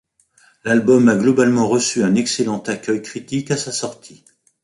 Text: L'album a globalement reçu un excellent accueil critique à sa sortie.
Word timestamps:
L'album 0.63 1.09
a 1.09 1.15
globalement 1.15 1.67
reçu 1.67 2.01
un 2.01 2.15
excellent 2.15 2.57
accueil 2.63 3.03
critique 3.03 3.51
à 3.51 3.55
sa 3.57 3.71
sortie. 3.71 4.25